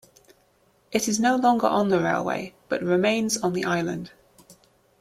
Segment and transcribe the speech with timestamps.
[0.91, 4.09] It is no longer on the railway, but remains on the island.